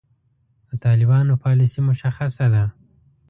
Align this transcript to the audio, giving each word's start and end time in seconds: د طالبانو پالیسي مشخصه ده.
د 0.69 0.71
طالبانو 0.85 1.33
پالیسي 1.43 1.79
مشخصه 1.89 2.45
ده. 2.53 2.65